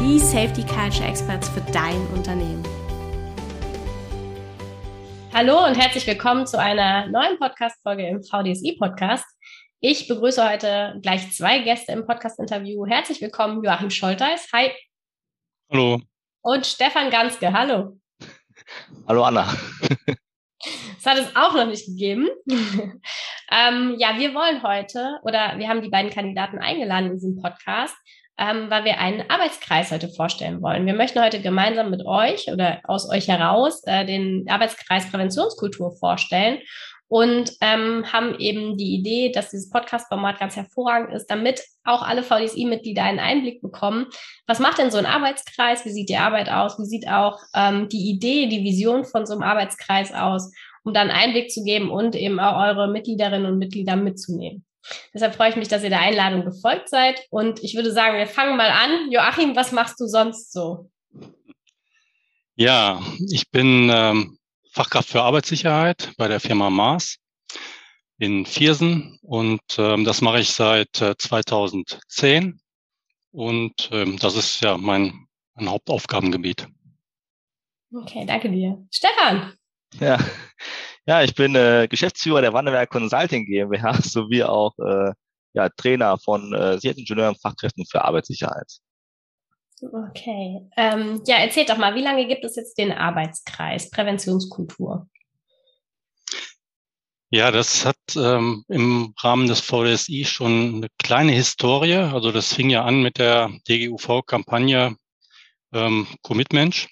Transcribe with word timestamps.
die 0.00 0.18
Safety 0.18 0.62
Culture 0.62 1.06
Experts 1.06 1.50
für 1.50 1.60
dein 1.72 2.00
Unternehmen. 2.14 2.62
Hallo 5.34 5.66
und 5.66 5.74
herzlich 5.74 6.06
willkommen 6.06 6.46
zu 6.46 6.58
einer 6.58 7.06
neuen 7.08 7.38
Podcast-Folge 7.38 8.08
im 8.08 8.22
VDSI-Podcast. 8.22 9.26
Ich 9.80 10.08
begrüße 10.08 10.48
heute 10.48 10.98
gleich 11.02 11.30
zwei 11.32 11.58
Gäste 11.58 11.92
im 11.92 12.06
Podcast-Interview. 12.06 12.86
Herzlich 12.86 13.20
willkommen, 13.20 13.62
Joachim 13.62 13.90
Scholteis. 13.90 14.48
Hi. 14.54 14.70
Hallo. 15.70 16.00
Und 16.40 16.66
Stefan 16.66 17.10
Ganske. 17.10 17.52
Hallo. 17.52 18.00
Hallo, 19.06 19.24
Anna. 19.24 19.54
Das 20.96 21.04
hat 21.04 21.18
es 21.18 21.36
auch 21.36 21.54
noch 21.54 21.66
nicht 21.66 21.84
gegeben. 21.84 22.26
ähm, 22.46 23.96
ja, 23.98 24.18
wir 24.18 24.32
wollen 24.32 24.62
heute, 24.62 25.18
oder 25.24 25.58
wir 25.58 25.68
haben 25.68 25.82
die 25.82 25.90
beiden 25.90 26.10
Kandidaten 26.10 26.58
eingeladen 26.58 27.08
in 27.08 27.14
diesem 27.14 27.36
Podcast, 27.36 27.94
ähm, 28.40 28.70
weil 28.70 28.84
wir 28.84 28.98
einen 28.98 29.28
Arbeitskreis 29.28 29.92
heute 29.92 30.08
vorstellen 30.08 30.62
wollen. 30.62 30.86
Wir 30.86 30.94
möchten 30.94 31.22
heute 31.22 31.40
gemeinsam 31.40 31.90
mit 31.90 32.06
euch 32.06 32.50
oder 32.50 32.80
aus 32.84 33.08
euch 33.08 33.28
heraus 33.28 33.82
äh, 33.84 34.06
den 34.06 34.46
Arbeitskreis 34.48 35.10
Präventionskultur 35.10 35.92
vorstellen 35.92 36.58
und 37.08 37.52
ähm, 37.60 38.04
haben 38.10 38.38
eben 38.38 38.78
die 38.78 38.94
Idee, 38.94 39.30
dass 39.30 39.50
dieses 39.50 39.68
Podcast-Format 39.68 40.38
ganz 40.38 40.56
hervorragend 40.56 41.12
ist, 41.12 41.26
damit 41.26 41.60
auch 41.84 42.02
alle 42.02 42.22
VDSI-Mitglieder 42.22 43.02
einen 43.02 43.18
Einblick 43.18 43.60
bekommen. 43.60 44.06
Was 44.46 44.58
macht 44.58 44.78
denn 44.78 44.90
so 44.90 44.96
ein 44.96 45.06
Arbeitskreis? 45.06 45.84
Wie 45.84 45.90
sieht 45.90 46.08
die 46.08 46.16
Arbeit 46.16 46.48
aus? 46.50 46.78
Wie 46.78 46.86
sieht 46.86 47.08
auch 47.08 47.38
ähm, 47.54 47.88
die 47.88 48.08
Idee, 48.08 48.46
die 48.46 48.64
Vision 48.64 49.04
von 49.04 49.26
so 49.26 49.34
einem 49.34 49.42
Arbeitskreis 49.42 50.14
aus, 50.14 50.50
um 50.82 50.94
dann 50.94 51.10
Einblick 51.10 51.50
zu 51.50 51.62
geben 51.62 51.90
und 51.90 52.16
eben 52.16 52.40
auch 52.40 52.58
eure 52.58 52.88
Mitgliederinnen 52.88 53.52
und 53.52 53.58
Mitglieder 53.58 53.96
mitzunehmen? 53.96 54.64
Deshalb 55.14 55.34
freue 55.34 55.50
ich 55.50 55.56
mich, 55.56 55.68
dass 55.68 55.82
ihr 55.82 55.90
der 55.90 56.00
Einladung 56.00 56.44
gefolgt 56.44 56.88
seid. 56.88 57.26
Und 57.30 57.62
ich 57.62 57.74
würde 57.74 57.92
sagen, 57.92 58.16
wir 58.16 58.26
fangen 58.26 58.56
mal 58.56 58.70
an. 58.70 59.10
Joachim, 59.10 59.56
was 59.56 59.72
machst 59.72 60.00
du 60.00 60.06
sonst 60.06 60.52
so? 60.52 60.90
Ja, 62.56 63.00
ich 63.30 63.50
bin 63.50 63.90
ähm, 63.92 64.38
Fachkraft 64.72 65.08
für 65.08 65.22
Arbeitssicherheit 65.22 66.12
bei 66.16 66.28
der 66.28 66.40
Firma 66.40 66.70
Mars 66.70 67.16
in 68.18 68.44
Viersen 68.44 69.18
und 69.22 69.62
ähm, 69.78 70.04
das 70.04 70.20
mache 70.20 70.40
ich 70.40 70.50
seit 70.50 71.00
äh, 71.00 71.16
2010 71.16 72.60
und 73.32 73.88
ähm, 73.92 74.18
das 74.18 74.36
ist 74.36 74.60
ja 74.60 74.76
mein, 74.76 75.26
mein 75.54 75.70
Hauptaufgabengebiet. 75.70 76.68
Okay, 77.92 78.24
danke 78.26 78.50
dir. 78.50 78.86
Stefan! 78.90 79.54
Ja, 79.98 80.18
ja 81.06 81.22
ich 81.22 81.34
bin 81.34 81.54
äh, 81.54 81.88
Geschäftsführer 81.88 82.42
der 82.42 82.52
Wanderwerk 82.52 82.90
Consulting 82.90 83.46
GmbH 83.46 83.94
sowie 84.02 84.44
auch 84.44 84.76
äh, 84.78 85.12
ja, 85.52 85.68
Trainer 85.68 86.18
von 86.18 86.52
äh, 86.52 86.78
Sicherheitsingenieuren 86.78 87.34
und 87.34 87.40
Fachkräften 87.40 87.84
für 87.86 88.04
Arbeitssicherheit. 88.04 88.70
Okay. 89.82 90.60
Ähm, 90.76 91.22
ja, 91.26 91.36
erzählt 91.36 91.70
doch 91.70 91.78
mal, 91.78 91.94
wie 91.94 92.02
lange 92.02 92.26
gibt 92.26 92.44
es 92.44 92.56
jetzt 92.56 92.76
den 92.76 92.92
Arbeitskreis 92.92 93.90
Präventionskultur? 93.90 95.08
Ja, 97.32 97.50
das 97.50 97.86
hat 97.86 97.96
ähm, 98.16 98.64
im 98.68 99.14
Rahmen 99.22 99.46
des 99.46 99.60
VDSI 99.60 100.24
schon 100.24 100.74
eine 100.74 100.88
kleine 100.98 101.32
Historie. 101.32 101.94
Also 101.94 102.32
das 102.32 102.52
fing 102.52 102.70
ja 102.70 102.84
an 102.84 103.02
mit 103.02 103.18
der 103.18 103.50
DGUV-Kampagne 103.68 104.96
ähm, 105.72 106.08
Commitment. 106.22 106.88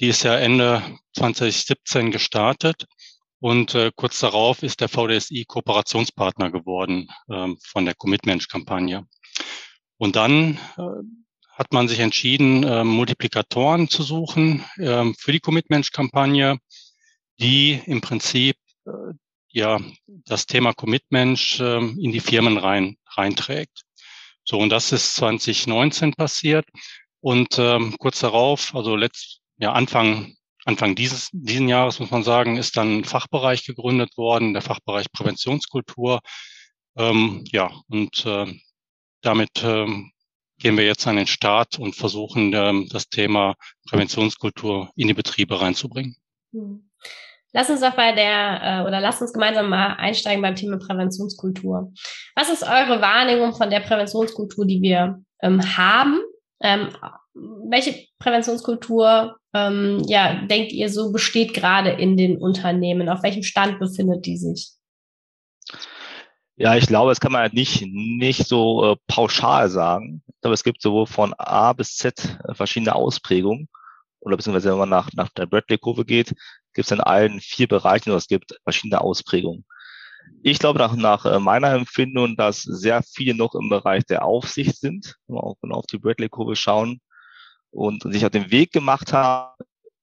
Die 0.00 0.08
ist 0.08 0.22
ja 0.22 0.36
Ende 0.36 0.82
2017 1.16 2.12
gestartet 2.12 2.86
und 3.40 3.74
äh, 3.74 3.92
kurz 3.94 4.18
darauf 4.20 4.62
ist 4.62 4.80
der 4.80 4.88
VDSI 4.88 5.44
Kooperationspartner 5.46 6.50
geworden 6.50 7.08
ähm, 7.30 7.58
von 7.62 7.84
der 7.84 7.94
Commitment-Kampagne. 7.94 9.06
Und 9.96 10.16
dann 10.16 10.58
äh, 10.76 10.82
hat 11.52 11.72
man 11.72 11.88
sich 11.88 12.00
entschieden, 12.00 12.64
äh, 12.64 12.84
Multiplikatoren 12.84 13.88
zu 13.88 14.02
suchen 14.02 14.64
äh, 14.76 15.12
für 15.18 15.32
die 15.32 15.40
Commitment-Kampagne, 15.40 16.58
die 17.40 17.80
im 17.86 18.00
Prinzip 18.00 18.56
äh, 18.86 18.90
ja 19.50 19.80
das 20.06 20.46
Thema 20.46 20.72
Commitment 20.72 21.58
äh, 21.60 21.78
in 21.78 22.12
die 22.12 22.20
Firmen 22.20 22.58
rein 22.58 22.96
reinträgt. 23.16 23.82
So 24.44 24.58
und 24.58 24.70
das 24.70 24.92
ist 24.92 25.14
2019 25.16 26.14
passiert 26.14 26.66
und 27.20 27.58
ähm, 27.58 27.96
kurz 27.98 28.20
darauf, 28.20 28.74
also 28.74 28.96
letzt, 28.96 29.40
ja 29.58 29.72
Anfang 29.72 30.34
Anfang 30.68 30.94
dieses 30.94 31.30
diesen 31.32 31.66
Jahres 31.66 31.98
muss 31.98 32.10
man 32.10 32.22
sagen, 32.22 32.58
ist 32.58 32.76
dann 32.76 32.98
ein 32.98 33.04
Fachbereich 33.04 33.64
gegründet 33.64 34.18
worden, 34.18 34.52
der 34.52 34.60
Fachbereich 34.60 35.10
Präventionskultur. 35.10 36.20
Ähm, 36.94 37.44
ja 37.50 37.70
und 37.88 38.26
äh, 38.26 38.46
damit 39.22 39.64
ähm, 39.64 40.12
gehen 40.58 40.76
wir 40.76 40.84
jetzt 40.84 41.06
an 41.06 41.16
den 41.16 41.26
Start 41.26 41.78
und 41.78 41.96
versuchen, 41.96 42.52
ähm, 42.52 42.86
das 42.90 43.08
Thema 43.08 43.54
Präventionskultur 43.88 44.90
in 44.94 45.08
die 45.08 45.14
Betriebe 45.14 45.58
reinzubringen. 45.58 46.16
Hm. 46.52 46.90
Lass 47.54 47.70
uns 47.70 47.80
doch 47.80 47.94
bei 47.94 48.12
der, 48.12 48.60
äh, 48.62 48.86
oder 48.86 49.00
lass 49.00 49.22
uns 49.22 49.32
gemeinsam 49.32 49.70
mal 49.70 49.94
einsteigen 49.94 50.42
beim 50.42 50.54
Thema 50.54 50.78
Präventionskultur. 50.78 51.94
Was 52.36 52.50
ist 52.50 52.62
eure 52.62 53.00
Wahrnehmung 53.00 53.54
von 53.54 53.70
der 53.70 53.80
Präventionskultur, 53.80 54.66
die 54.66 54.82
wir 54.82 55.18
ähm, 55.40 55.78
haben? 55.78 56.20
Ähm, 56.60 56.90
welche 57.32 58.06
Präventionskultur, 58.18 59.37
ähm, 59.54 60.02
ja, 60.06 60.46
denkt 60.46 60.72
ihr 60.72 60.90
so 60.90 61.12
besteht 61.12 61.54
gerade 61.54 61.90
in 61.90 62.16
den 62.16 62.38
Unternehmen? 62.38 63.08
Auf 63.08 63.22
welchem 63.22 63.42
Stand 63.42 63.78
befindet 63.78 64.26
die 64.26 64.36
sich? 64.36 64.72
Ja, 66.56 66.74
ich 66.74 66.86
glaube, 66.86 67.10
das 67.10 67.20
kann 67.20 67.32
man 67.32 67.42
halt 67.42 67.54
nicht, 67.54 67.82
nicht 67.86 68.46
so 68.46 68.92
äh, 68.92 68.96
pauschal 69.06 69.70
sagen. 69.70 70.22
Ich 70.26 70.40
glaube, 70.40 70.54
es 70.54 70.64
gibt 70.64 70.82
sowohl 70.82 71.06
von 71.06 71.32
A 71.34 71.72
bis 71.72 71.96
Z 71.96 72.38
äh, 72.44 72.54
verschiedene 72.54 72.94
Ausprägungen. 72.94 73.68
Oder 74.20 74.36
beziehungsweise 74.36 74.70
wenn 74.70 74.78
man 74.78 74.88
nach, 74.88 75.10
nach 75.14 75.28
der 75.30 75.46
Bradley-Kurve 75.46 76.04
geht, 76.04 76.34
gibt 76.74 76.86
es 76.86 76.90
in 76.90 77.00
allen 77.00 77.40
vier 77.40 77.68
Bereichen, 77.68 78.10
oder 78.10 78.18
es 78.18 78.26
gibt 78.26 78.58
verschiedene 78.64 79.00
Ausprägungen. 79.00 79.64
Ich 80.42 80.58
glaube 80.58 80.80
nach, 80.80 80.96
nach 80.96 81.24
äh, 81.24 81.38
meiner 81.38 81.72
Empfindung, 81.72 82.36
dass 82.36 82.62
sehr 82.62 83.02
viele 83.02 83.34
noch 83.34 83.54
im 83.54 83.68
Bereich 83.68 84.04
der 84.06 84.24
Aufsicht 84.24 84.76
sind, 84.78 85.14
wenn 85.26 85.36
wir 85.36 85.44
auch 85.44 85.56
auf 85.70 85.86
die 85.86 85.98
Bradley-Kurve 85.98 86.56
schauen 86.56 87.00
und 87.70 88.02
sich 88.12 88.24
auf 88.24 88.30
den 88.30 88.50
Weg 88.50 88.72
gemacht 88.72 89.12
haben, 89.12 89.54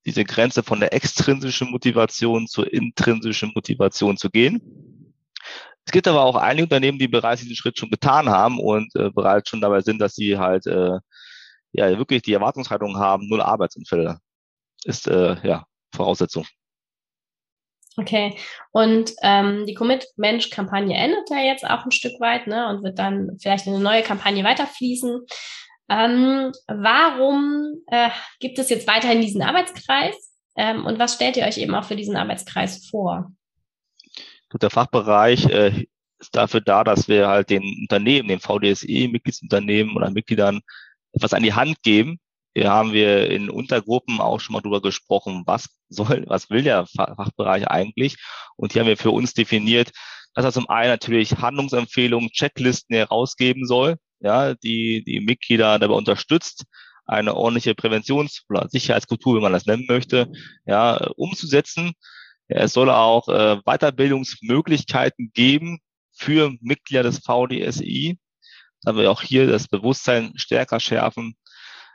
diese 0.05 0.23
Grenze 0.23 0.63
von 0.63 0.79
der 0.79 0.93
extrinsischen 0.93 1.71
Motivation 1.71 2.47
zur 2.47 2.71
intrinsischen 2.71 3.51
Motivation 3.55 4.17
zu 4.17 4.29
gehen. 4.29 4.61
Es 5.85 5.91
gibt 5.91 6.07
aber 6.07 6.23
auch 6.23 6.35
einige 6.35 6.63
Unternehmen, 6.63 6.99
die 6.99 7.07
bereits 7.07 7.41
diesen 7.41 7.55
Schritt 7.55 7.77
schon 7.77 7.89
getan 7.91 8.29
haben 8.29 8.59
und 8.59 8.95
äh, 8.95 9.09
bereits 9.11 9.49
schon 9.49 9.61
dabei 9.61 9.81
sind, 9.81 9.99
dass 9.99 10.15
sie 10.15 10.37
halt 10.37 10.65
äh, 10.65 10.99
ja 11.73 11.97
wirklich 11.97 12.23
die 12.23 12.33
Erwartungshaltung 12.33 12.97
haben, 12.97 13.27
null 13.27 13.41
Arbeitsunfälle 13.41 14.19
ist 14.83 15.07
äh, 15.07 15.35
ja 15.47 15.65
Voraussetzung. 15.93 16.45
Okay, 17.97 18.37
und 18.71 19.13
ähm, 19.21 19.65
die 19.65 19.73
Commit-Mensch-Kampagne 19.73 20.97
endet 20.97 21.29
ja 21.29 21.37
jetzt 21.37 21.65
auch 21.65 21.85
ein 21.85 21.91
Stück 21.91 22.19
weit 22.19 22.45
ne, 22.45 22.67
und 22.67 22.83
wird 22.83 22.99
dann 22.99 23.37
vielleicht 23.41 23.67
in 23.67 23.73
eine 23.73 23.83
neue 23.83 24.03
Kampagne 24.03 24.43
weiterfließen. 24.43 25.25
Ähm, 25.89 26.51
warum 26.67 27.81
äh, 27.87 28.09
gibt 28.39 28.57
es 28.59 28.69
jetzt 28.69 28.87
weiterhin 28.87 29.21
diesen 29.21 29.41
Arbeitskreis 29.41 30.15
ähm, 30.55 30.85
und 30.85 30.97
was 30.97 31.13
stellt 31.13 31.37
ihr 31.37 31.45
euch 31.45 31.57
eben 31.57 31.75
auch 31.75 31.83
für 31.83 31.95
diesen 31.95 32.15
Arbeitskreis 32.15 32.87
vor? 32.87 33.31
der 34.61 34.69
Fachbereich 34.69 35.45
äh, 35.47 35.85
ist 36.19 36.35
dafür 36.35 36.61
da, 36.61 36.83
dass 36.83 37.07
wir 37.07 37.27
halt 37.27 37.49
den 37.49 37.63
Unternehmen, 37.81 38.29
den 38.29 38.39
VDSE, 38.39 39.09
Mitgliedsunternehmen 39.09 39.95
oder 39.95 40.09
Mitgliedern 40.11 40.61
etwas 41.11 41.33
an 41.33 41.43
die 41.43 41.53
Hand 41.53 41.81
geben. 41.83 42.19
Hier 42.53 42.71
haben 42.71 42.93
wir 42.93 43.29
in 43.29 43.49
Untergruppen 43.49 44.21
auch 44.21 44.39
schon 44.39 44.53
mal 44.53 44.61
drüber 44.61 44.81
gesprochen, 44.81 45.43
was 45.45 45.67
soll, 45.89 46.23
was 46.27 46.49
will 46.49 46.63
der 46.63 46.85
Fachbereich 46.87 47.67
eigentlich? 47.67 48.15
Und 48.55 48.71
hier 48.71 48.81
haben 48.81 48.87
wir 48.87 48.97
für 48.97 49.11
uns 49.11 49.33
definiert, 49.33 49.91
dass 50.33 50.45
er 50.45 50.53
zum 50.53 50.69
einen 50.69 50.89
natürlich 50.89 51.37
Handlungsempfehlungen, 51.37 52.29
Checklisten 52.29 52.95
herausgeben 52.95 53.65
soll, 53.65 53.97
ja, 54.19 54.55
die 54.55 55.03
die 55.03 55.19
Mitglieder 55.19 55.79
dabei 55.79 55.95
unterstützt, 55.95 56.65
eine 57.05 57.35
ordentliche 57.35 57.75
Präventions- 57.75 58.43
oder 58.49 58.67
Sicherheitskultur, 58.69 59.37
wie 59.37 59.41
man 59.41 59.53
das 59.53 59.65
nennen 59.65 59.85
möchte, 59.87 60.31
ja, 60.65 60.95
umzusetzen. 61.15 61.93
Es 62.47 62.73
soll 62.73 62.89
auch 62.89 63.27
äh, 63.27 63.57
Weiterbildungsmöglichkeiten 63.65 65.31
geben 65.33 65.79
für 66.13 66.53
Mitglieder 66.61 67.03
des 67.03 67.19
VDSI, 67.19 68.19
da 68.83 68.95
wir 68.95 69.11
auch 69.11 69.21
hier 69.21 69.47
das 69.47 69.67
Bewusstsein 69.67 70.33
stärker 70.35 70.79
schärfen. 70.79 71.35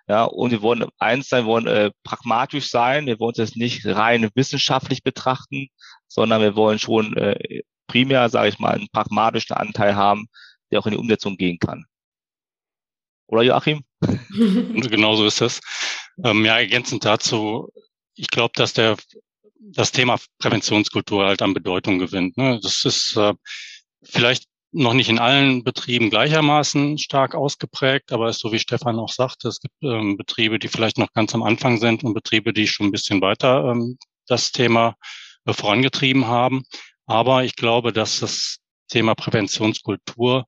Ja, 0.09 0.25
und 0.25 0.51
wir 0.51 0.63
wollen 0.63 0.87
eins 0.99 1.29
sein, 1.29 1.45
wir 1.45 1.51
wollen 1.51 1.67
äh, 1.69 1.91
pragmatisch 2.03 2.69
sein. 2.69 3.07
Wir 3.07 3.21
wollen 3.21 3.35
es 3.39 3.55
nicht 3.55 3.87
rein 3.87 4.29
wissenschaftlich 4.35 5.05
betrachten, 5.05 5.69
sondern 6.09 6.41
wir 6.41 6.57
wollen 6.57 6.81
schon 6.81 7.17
äh, 7.17 7.63
primär, 7.87 8.29
sage 8.29 8.49
ich 8.49 8.59
mal, 8.59 8.75
einen 8.75 8.89
pragmatischen 8.93 9.57
Anteil 9.57 9.95
haben, 9.95 10.27
der 10.71 10.81
auch 10.81 10.87
in 10.87 10.93
die 10.93 10.99
Umsetzung 10.99 11.37
gehen 11.37 11.59
kann. 11.61 11.85
Oder 13.31 13.43
Joachim? 13.43 13.85
genau 14.31 15.15
so 15.15 15.25
ist 15.25 15.41
es. 15.41 15.61
Ähm, 16.25 16.45
ja, 16.45 16.59
ergänzend 16.59 17.05
dazu, 17.05 17.71
ich 18.15 18.29
glaube, 18.29 18.53
dass 18.55 18.73
der 18.73 18.97
das 19.61 19.93
Thema 19.93 20.19
Präventionskultur 20.39 21.25
halt 21.27 21.43
an 21.43 21.55
Bedeutung 21.55 21.99
gewinnt. 21.99 22.37
Ne? 22.37 22.59
Das 22.61 22.85
ist 22.85 23.17
äh, 23.17 23.35
vielleicht 24.03 24.47
noch 24.73 24.95
nicht 24.95 25.09
in 25.09 25.19
allen 25.19 25.63
Betrieben 25.63 26.11
gleichermaßen 26.11 26.99
stark 26.99 27.35
ausgeprägt, 27.35 28.13
aber 28.13 28.29
es 28.29 28.37
ist 28.37 28.43
so 28.43 28.53
wie 28.53 28.59
Stefan 28.59 28.99
auch 28.99 29.13
sagte, 29.13 29.49
es 29.49 29.61
gibt 29.61 29.75
ähm, 29.83 30.17
Betriebe, 30.17 30.59
die 30.59 30.69
vielleicht 30.69 30.99
noch 30.99 31.13
ganz 31.13 31.35
am 31.35 31.43
Anfang 31.43 31.79
sind 31.79 32.03
und 32.03 32.15
Betriebe, 32.15 32.53
die 32.53 32.67
schon 32.67 32.87
ein 32.87 32.93
bisschen 32.93 33.21
weiter 33.21 33.65
ähm, 33.71 33.97
das 34.27 34.51
Thema 34.51 34.97
äh, 35.45 35.53
vorangetrieben 35.53 36.27
haben. 36.27 36.65
Aber 37.07 37.45
ich 37.45 37.55
glaube, 37.55 37.93
dass 37.93 38.21
das 38.21 38.59
Thema 38.89 39.15
Präventionskultur 39.15 40.47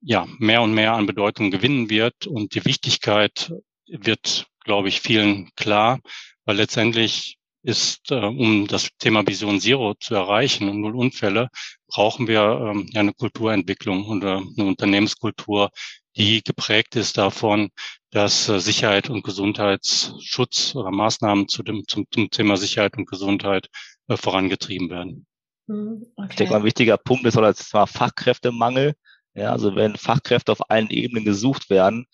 ja 0.00 0.26
mehr 0.38 0.62
und 0.62 0.74
mehr 0.74 0.94
an 0.94 1.06
Bedeutung 1.06 1.50
gewinnen 1.50 1.90
wird 1.90 2.26
und 2.26 2.54
die 2.54 2.64
Wichtigkeit 2.64 3.52
wird, 3.86 4.46
glaube 4.64 4.88
ich, 4.88 5.00
vielen 5.00 5.50
klar, 5.56 6.00
weil 6.44 6.56
letztendlich 6.56 7.38
ist, 7.62 8.10
äh, 8.10 8.14
um 8.14 8.66
das 8.66 8.88
Thema 8.98 9.26
Vision 9.26 9.60
Zero 9.60 9.94
zu 9.94 10.14
erreichen 10.14 10.68
und 10.68 10.80
null 10.80 10.96
Unfälle, 10.96 11.48
brauchen 11.88 12.28
wir 12.28 12.40
ähm, 12.40 12.88
ja 12.92 13.00
eine 13.00 13.12
Kulturentwicklung 13.12 14.06
oder 14.08 14.38
eine 14.38 14.66
Unternehmenskultur, 14.66 15.70
die 16.16 16.42
geprägt 16.42 16.96
ist 16.96 17.18
davon, 17.18 17.70
dass 18.10 18.48
äh, 18.48 18.60
Sicherheit 18.60 19.10
und 19.10 19.22
Gesundheitsschutz 19.22 20.74
oder 20.74 20.90
Maßnahmen 20.90 21.48
zu 21.48 21.62
dem, 21.62 21.84
zum, 21.86 22.06
zum 22.10 22.30
Thema 22.30 22.56
Sicherheit 22.56 22.96
und 22.96 23.08
Gesundheit 23.08 23.68
äh, 24.08 24.16
vorangetrieben 24.16 24.88
werden. 24.88 25.26
Okay. 26.16 26.28
Ich 26.30 26.36
denke 26.36 26.52
mal, 26.52 26.60
ein 26.60 26.64
wichtiger 26.64 26.96
Punkt 26.96 27.26
ist 27.26 27.36
oder 27.36 27.48
das 27.48 27.72
war 27.74 27.86
Fachkräftemangel. 27.86 28.94
Ja, 29.38 29.52
also 29.52 29.76
wenn 29.76 29.94
Fachkräfte 29.94 30.50
auf 30.50 30.68
allen 30.68 30.90
Ebenen 30.90 31.24
gesucht 31.24 31.70
werden, 31.70 32.06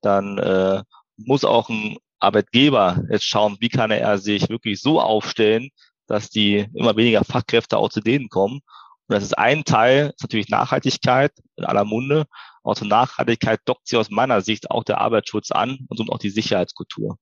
dann 0.00 0.38
äh, 0.38 0.82
muss 1.18 1.44
auch 1.44 1.68
ein 1.68 1.98
Arbeitgeber 2.20 3.02
jetzt 3.10 3.26
schauen, 3.26 3.58
wie 3.60 3.68
kann 3.68 3.90
er 3.90 4.16
sich 4.16 4.48
wirklich 4.48 4.80
so 4.80 4.98
aufstellen, 4.98 5.68
dass 6.06 6.30
die 6.30 6.66
immer 6.74 6.96
weniger 6.96 7.22
Fachkräfte 7.22 7.76
auch 7.76 7.90
zu 7.90 8.00
denen 8.00 8.30
kommen. 8.30 8.60
Und 9.08 9.14
das 9.14 9.22
ist 9.22 9.36
ein 9.36 9.64
Teil, 9.64 10.12
ist 10.14 10.22
natürlich 10.22 10.48
Nachhaltigkeit 10.48 11.32
in 11.56 11.66
aller 11.66 11.84
Munde. 11.84 12.24
Auch 12.62 12.76
zur 12.76 12.86
Nachhaltigkeit 12.88 13.60
dockt 13.66 13.86
sie 13.86 13.98
aus 13.98 14.08
meiner 14.08 14.40
Sicht 14.40 14.70
auch 14.70 14.84
der 14.84 15.02
Arbeitsschutz 15.02 15.50
an 15.50 15.80
und 15.88 15.98
somit 15.98 16.12
auch 16.12 16.18
die 16.18 16.30
Sicherheitskultur. 16.30 17.18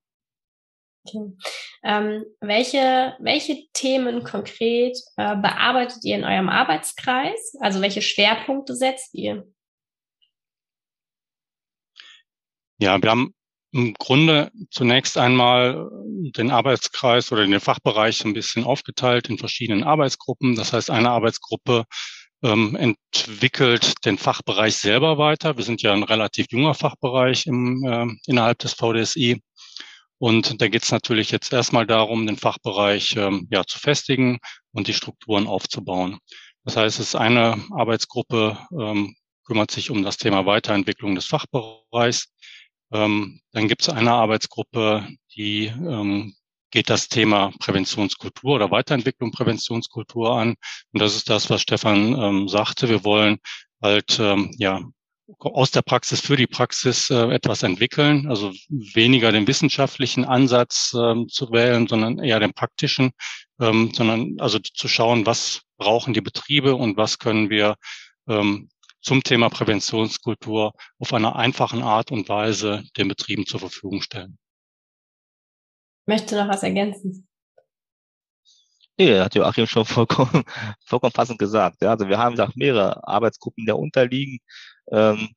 Okay. 1.09 1.33
Ähm, 1.85 2.25
welche, 2.41 3.15
welche 3.21 3.57
Themen 3.73 4.25
konkret 4.25 4.99
äh, 5.17 5.37
bearbeitet 5.37 6.05
ihr 6.05 6.17
in 6.17 6.25
eurem 6.25 6.49
Arbeitskreis? 6.49 7.55
Also 7.61 7.81
welche 7.81 8.03
Schwerpunkte 8.03 8.75
setzt 8.75 9.15
ihr? 9.15 9.47
Ja, 12.81 13.01
wir 13.03 13.11
haben 13.11 13.35
im 13.73 13.95
Grunde 13.95 14.51
zunächst 14.71 15.19
einmal 15.19 15.91
den 16.37 16.51
Arbeitskreis 16.51 17.31
oder 17.33 17.47
den 17.47 17.61
Fachbereich 17.61 18.25
ein 18.25 18.33
bisschen 18.33 18.65
aufgeteilt 18.65 19.29
in 19.29 19.39
verschiedenen 19.39 19.85
Arbeitsgruppen. 19.85 20.57
Das 20.57 20.73
heißt, 20.73 20.91
eine 20.91 21.11
Arbeitsgruppe 21.11 21.85
ähm, 22.43 22.77
entwickelt 22.77 24.05
den 24.05 24.17
Fachbereich 24.17 24.77
selber 24.77 25.19
weiter. 25.19 25.57
Wir 25.57 25.65
sind 25.65 25.83
ja 25.83 25.93
ein 25.93 26.03
relativ 26.03 26.47
junger 26.51 26.75
Fachbereich 26.75 27.47
im, 27.47 27.85
äh, 27.85 28.07
innerhalb 28.27 28.59
des 28.59 28.75
VDSI. 28.75 29.43
Und 30.19 30.61
da 30.61 30.69
geht 30.69 30.83
es 30.83 30.91
natürlich 30.91 31.31
jetzt 31.31 31.53
erstmal 31.53 31.87
darum, 31.87 32.27
den 32.27 32.37
Fachbereich 32.37 33.15
ähm, 33.17 33.47
ja, 33.51 33.65
zu 33.65 33.79
festigen 33.79 34.39
und 34.73 34.89
die 34.89 34.95
Strukturen 34.95 35.47
aufzubauen. 35.47 36.19
Das 36.65 36.77
heißt, 36.77 36.99
es 36.99 37.09
ist 37.09 37.15
eine 37.15 37.65
Arbeitsgruppe, 37.71 38.59
ähm, 38.79 39.15
kümmert 39.45 39.71
sich 39.71 39.91
um 39.91 40.03
das 40.03 40.17
Thema 40.17 40.45
Weiterentwicklung 40.45 41.15
des 41.15 41.27
Fachbereichs. 41.27 42.33
Ähm, 42.93 43.41
dann 43.53 43.69
gibt 43.69 43.83
es 43.83 43.89
eine 43.89 44.13
Arbeitsgruppe, 44.13 45.09
die 45.35 45.67
ähm, 45.67 46.35
geht 46.71 46.91
das 46.91 47.09
Thema 47.09 47.53
Präventionskultur 47.61 48.57
oder 48.57 48.71
Weiterentwicklung 48.71 49.31
Präventionskultur 49.33 50.33
an. 50.33 50.55
Und 50.93 51.01
das 51.01 51.17
ist 51.17 51.31
das, 51.31 51.49
was 51.49 51.63
Stefan 51.63 52.15
ähm, 52.21 52.49
sagte. 52.49 52.89
Wir 52.89 53.05
wollen 53.05 53.39
halt 53.81 54.19
ähm, 54.21 54.55
ja 54.59 54.83
aus 55.39 55.71
der 55.71 55.83
Praxis 55.83 56.21
für 56.21 56.37
die 56.37 56.47
Praxis 56.47 57.11
äh, 57.11 57.31
etwas 57.31 57.63
entwickeln, 57.63 58.29
also 58.29 58.53
weniger 58.69 59.31
den 59.31 59.47
wissenschaftlichen 59.47 60.25
Ansatz 60.25 60.95
ähm, 60.99 61.29
zu 61.29 61.51
wählen, 61.53 61.87
sondern 61.87 62.19
eher 62.19 62.41
den 62.41 62.55
praktischen, 62.55 63.13
ähm, 63.61 63.93
sondern 63.95 64.37
also 64.41 64.59
zu 64.59 64.89
schauen, 64.89 65.27
was 65.27 65.63
brauchen 65.77 66.15
die 66.15 66.23
Betriebe 66.23 66.75
und 66.75 66.97
was 66.97 67.19
können 67.19 67.51
wir 67.51 67.77
ähm, 68.27 68.71
zum 69.01 69.23
Thema 69.23 69.49
Präventionskultur 69.49 70.73
auf 70.99 71.13
einer 71.13 71.37
einfachen 71.37 71.83
Art 71.83 72.11
und 72.11 72.29
Weise 72.29 72.83
den 72.97 73.09
Betrieben 73.09 73.47
zur 73.47 73.61
Verfügung 73.61 74.03
stellen. 74.03 74.39
Möchte 76.07 76.37
noch 76.37 76.49
was 76.49 76.63
ergänzen? 76.63 77.29
Nee, 79.01 79.21
hat 79.21 79.35
Joachim 79.35 79.67
schon 79.67 79.85
vollkommen, 79.85 80.43
vollkommen 80.87 81.13
passend 81.13 81.39
gesagt. 81.39 81.77
Ja, 81.83 81.91
also 81.91 82.09
wir 82.09 82.19
haben 82.19 82.33
gesagt, 82.33 82.57
mehrere 82.57 83.07
Arbeitsgruppen, 83.07 83.65
die 83.65 83.73
unterliegen. 83.73 84.41
Ähm, 84.93 85.29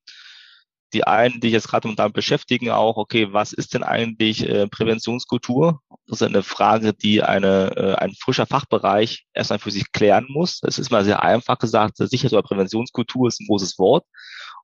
die 0.93 1.07
einen, 1.07 1.39
die 1.39 1.49
jetzt 1.49 1.69
gerade 1.69 1.93
damit 1.95 2.13
beschäftigen, 2.13 2.69
auch, 2.69 2.97
okay, 2.97 3.31
was 3.31 3.53
ist 3.53 3.73
denn 3.73 3.83
eigentlich 3.83 4.47
äh, 4.47 4.67
Präventionskultur? 4.67 5.79
Das 6.07 6.21
ist 6.21 6.27
eine 6.27 6.43
Frage, 6.43 6.93
die 6.93 7.23
eine, 7.23 7.71
äh, 7.77 7.95
ein 7.95 8.13
frischer 8.13 8.45
Fachbereich 8.45 9.25
erstmal 9.33 9.59
für 9.59 9.71
sich 9.71 9.91
klären 9.93 10.25
muss. 10.29 10.59
Es 10.63 10.79
ist 10.79 10.91
mal 10.91 11.05
sehr 11.05 11.23
einfach 11.23 11.59
gesagt, 11.59 11.97
Sicherheit 11.97 12.33
oder 12.33 12.43
Präventionskultur 12.43 13.27
ist 13.27 13.39
ein 13.39 13.47
großes 13.47 13.79
Wort. 13.79 14.05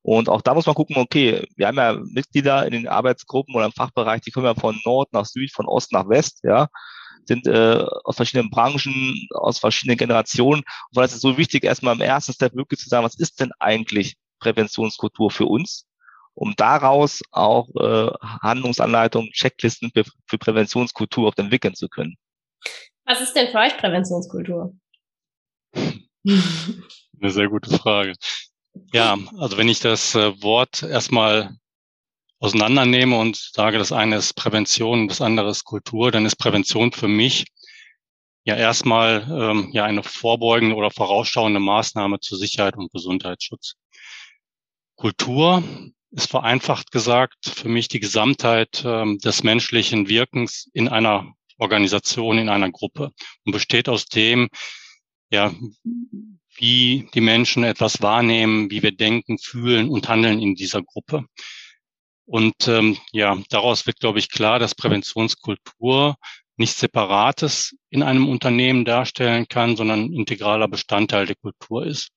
Und 0.01 0.29
auch 0.29 0.41
da 0.41 0.53
muss 0.53 0.65
man 0.65 0.75
gucken, 0.75 0.97
okay, 0.97 1.47
wir 1.55 1.67
haben 1.67 1.77
ja 1.77 1.93
Mitglieder 1.93 2.65
in 2.65 2.71
den 2.71 2.87
Arbeitsgruppen 2.87 3.55
oder 3.55 3.65
im 3.65 3.71
Fachbereich, 3.71 4.21
die 4.21 4.31
kommen 4.31 4.45
ja 4.45 4.55
von 4.55 4.79
Nord 4.85 5.11
nach 5.13 5.25
Süd, 5.25 5.51
von 5.53 5.65
Ost 5.65 5.91
nach 5.91 6.07
West, 6.07 6.41
ja, 6.43 6.67
sind 7.25 7.47
äh, 7.47 7.83
aus 8.03 8.15
verschiedenen 8.15 8.49
Branchen, 8.49 9.27
aus 9.31 9.59
verschiedenen 9.59 9.97
Generationen. 9.97 10.61
Und 10.61 10.95
weil 10.95 11.05
es 11.05 11.13
ist 11.13 11.21
so 11.21 11.37
wichtig, 11.37 11.63
erstmal 11.63 11.95
im 11.95 12.01
ersten 12.01 12.33
Step 12.33 12.53
wirklich 12.55 12.79
zu 12.79 12.89
sagen, 12.89 13.05
was 13.05 13.15
ist 13.15 13.39
denn 13.39 13.51
eigentlich 13.59 14.15
Präventionskultur 14.39 15.31
für 15.31 15.45
uns? 15.45 15.87
um 16.37 16.55
daraus 16.55 17.23
auch 17.31 17.67
äh, 17.75 18.11
Handlungsanleitungen, 18.43 19.31
Checklisten 19.31 19.89
für, 19.91 20.03
für 20.27 20.37
Präventionskultur 20.37 21.27
oft 21.27 21.39
entwickeln 21.39 21.73
zu 21.73 21.89
können. 21.89 22.15
Was 23.05 23.21
ist 23.21 23.33
denn 23.33 23.47
für 23.47 23.57
euch 23.57 23.75
Präventionskultur? 23.77 24.75
Eine 25.73 27.31
sehr 27.31 27.49
gute 27.49 27.75
Frage. 27.75 28.13
Ja, 28.93 29.17
also 29.39 29.57
wenn 29.57 29.67
ich 29.67 29.79
das 29.79 30.13
äh, 30.13 30.39
Wort 30.43 30.83
erstmal 30.83 31.57
auseinandernehme 32.39 33.17
und 33.17 33.35
sage, 33.35 33.79
das 33.79 33.91
eine 33.91 34.17
ist 34.17 34.33
Prävention, 34.33 35.07
das 35.07 35.21
andere 35.21 35.49
ist 35.49 35.63
Kultur, 35.63 36.11
dann 36.11 36.27
ist 36.27 36.35
Prävention 36.35 36.91
für 36.91 37.07
mich 37.07 37.45
ja 38.43 38.55
erstmal 38.55 39.25
ähm, 39.27 39.69
ja 39.73 39.85
eine 39.85 40.03
vorbeugende 40.03 40.75
oder 40.75 40.91
vorausschauende 40.91 41.59
Maßnahme 41.59 42.19
zur 42.19 42.37
Sicherheit 42.37 42.77
und 42.77 42.91
Gesundheitsschutz. 42.91 43.73
Kultur 44.97 45.63
ist 46.09 46.29
vereinfacht 46.29 46.91
gesagt 46.91 47.35
für 47.45 47.69
mich 47.69 47.87
die 47.87 47.99
Gesamtheit 47.99 48.83
ähm, 48.83 49.19
des 49.19 49.43
menschlichen 49.43 50.09
Wirkens 50.09 50.69
in 50.73 50.87
einer 50.87 51.33
Organisation, 51.59 52.39
in 52.39 52.49
einer 52.49 52.71
Gruppe 52.71 53.11
und 53.45 53.51
besteht 53.51 53.89
aus 53.89 54.07
dem, 54.07 54.49
ja, 55.29 55.53
wie 56.55 57.07
die 57.13 57.21
Menschen 57.21 57.63
etwas 57.63 58.01
wahrnehmen, 58.01 58.71
wie 58.71 58.81
wir 58.81 58.91
denken, 58.91 59.37
fühlen 59.37 59.89
und 59.89 60.09
handeln 60.09 60.41
in 60.41 60.55
dieser 60.55 60.81
Gruppe. 60.81 61.25
Und 62.25 62.67
ähm, 62.67 62.97
ja, 63.11 63.37
daraus 63.49 63.85
wird, 63.85 63.99
glaube 63.99 64.17
ich, 64.17 64.29
klar, 64.29 64.57
dass 64.57 64.73
Präventionskultur 64.73 66.15
nichts 66.55 66.79
Separates 66.79 67.77
in 67.91 68.01
einem 68.01 68.27
Unternehmen 68.27 68.83
darstellen 68.83 69.47
kann, 69.47 69.75
sondern 69.75 70.11
integraler 70.11 70.67
Bestandteil 70.67 71.27
der 71.27 71.35
Kultur 71.35 71.85
ist 71.85 72.09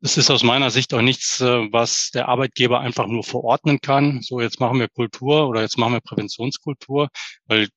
es 0.00 0.16
ist 0.16 0.30
aus 0.30 0.42
meiner 0.42 0.70
Sicht 0.70 0.94
auch 0.94 1.02
nichts, 1.02 1.40
äh, 1.40 1.72
was 1.72 2.10
der 2.12 2.28
Arbeitgeber 2.28 2.80
einfach 2.80 3.06
nur 3.06 3.24
verordnen 3.24 3.80
kann. 3.80 4.22
So, 4.22 4.40
jetzt 4.40 4.60
machen 4.60 4.80
wir 4.80 4.88
Kultur 4.88 5.48
oder 5.48 5.62
jetzt 5.62 5.78
machen 5.78 5.94
wir 5.94 6.00
Präventionskultur, 6.00 7.08
weil 7.46 7.68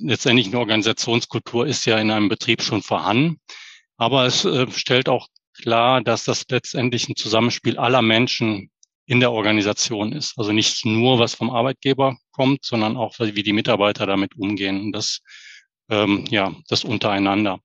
letztendlich 0.00 0.48
eine 0.48 0.58
Organisationskultur 0.58 1.66
ist 1.66 1.84
ja 1.84 1.98
in 1.98 2.10
einem 2.10 2.28
Betrieb 2.28 2.62
schon 2.62 2.82
vorhanden. 2.82 3.40
Aber 3.96 4.26
es 4.26 4.44
äh, 4.44 4.70
stellt 4.70 5.08
auch 5.08 5.28
klar, 5.54 6.02
dass 6.02 6.24
das 6.24 6.44
letztendlich 6.48 7.08
ein 7.08 7.16
Zusammenspiel 7.16 7.78
aller 7.78 8.02
Menschen 8.02 8.70
in 9.06 9.20
der 9.20 9.32
Organisation 9.32 10.12
ist. 10.12 10.34
Also 10.36 10.52
nicht 10.52 10.84
nur, 10.84 11.18
was 11.18 11.34
vom 11.34 11.50
Arbeitgeber 11.50 12.16
kommt, 12.32 12.64
sondern 12.64 12.96
auch, 12.96 13.18
wie 13.18 13.42
die 13.42 13.52
Mitarbeiter 13.52 14.06
damit 14.06 14.36
umgehen. 14.36 14.80
Und 14.80 14.92
das, 14.92 15.20
ähm, 15.88 16.24
ja, 16.28 16.54
das 16.68 16.84
untereinander. 16.84 17.60